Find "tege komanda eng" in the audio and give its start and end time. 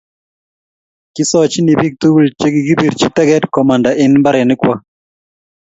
3.15-4.17